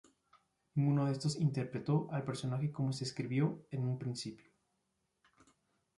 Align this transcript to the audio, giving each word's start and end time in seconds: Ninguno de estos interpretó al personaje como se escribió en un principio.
Ninguno 0.77 1.05
de 1.05 1.11
estos 1.11 1.35
interpretó 1.35 2.07
al 2.11 2.23
personaje 2.25 2.71
como 2.71 2.91
se 2.91 3.03
escribió 3.03 3.67
en 3.69 3.83
un 3.83 3.99
principio. 3.99 4.49